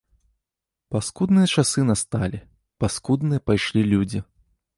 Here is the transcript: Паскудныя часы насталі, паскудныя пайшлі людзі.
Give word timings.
Паскудныя 0.95 1.49
часы 1.55 1.79
насталі, 1.91 2.39
паскудныя 2.85 3.39
пайшлі 3.53 3.81
людзі. 3.95 4.19